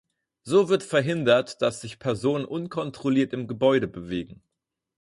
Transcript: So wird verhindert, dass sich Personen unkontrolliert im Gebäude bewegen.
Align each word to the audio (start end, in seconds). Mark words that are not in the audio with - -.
So 0.45 0.67
wird 0.67 0.81
verhindert, 0.81 1.61
dass 1.61 1.81
sich 1.81 1.99
Personen 1.99 2.43
unkontrolliert 2.43 3.33
im 3.33 3.47
Gebäude 3.47 3.87
bewegen. 3.87 4.41